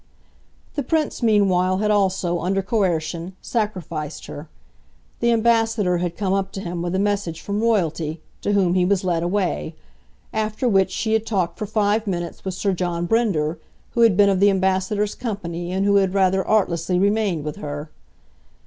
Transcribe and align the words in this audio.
The 0.73 0.81
Prince 0.81 1.21
meanwhile 1.21 1.77
had 1.77 1.91
also, 1.91 2.39
under 2.39 2.63
coercion, 2.63 3.35
sacrificed 3.39 4.25
her; 4.25 4.49
the 5.19 5.31
Ambassador 5.31 5.99
had 5.99 6.17
come 6.17 6.33
up 6.33 6.51
to 6.53 6.59
him 6.59 6.81
with 6.81 6.95
a 6.95 6.97
message 6.97 7.39
from 7.39 7.61
Royalty, 7.61 8.19
to 8.41 8.53
whom 8.53 8.73
he 8.73 8.83
was 8.83 9.03
led 9.03 9.21
away; 9.21 9.75
after 10.33 10.67
which 10.67 10.89
she 10.89 11.13
had 11.13 11.23
talked 11.27 11.59
for 11.59 11.67
five 11.67 12.07
minutes 12.07 12.43
with 12.43 12.55
Sir 12.55 12.73
John 12.73 13.05
Brinder, 13.05 13.59
who 13.91 14.01
had 14.01 14.17
been 14.17 14.29
of 14.29 14.39
the 14.39 14.49
Ambassador's 14.49 15.13
company 15.13 15.71
and 15.71 15.85
who 15.85 15.97
had 15.97 16.15
rather 16.15 16.43
artlessly 16.43 16.97
remained 16.97 17.43
with 17.43 17.57
her. 17.57 17.91